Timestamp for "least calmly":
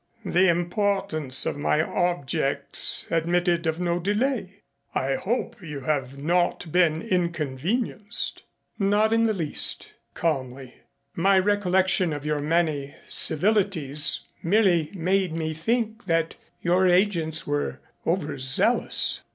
9.33-10.73